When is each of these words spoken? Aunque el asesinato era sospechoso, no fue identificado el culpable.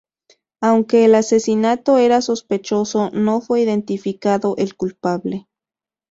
Aunque 0.61 1.05
el 1.05 1.13
asesinato 1.13 1.99
era 1.99 2.21
sospechoso, 2.23 3.11
no 3.11 3.39
fue 3.39 3.61
identificado 3.61 4.55
el 4.57 4.75
culpable. 4.75 5.47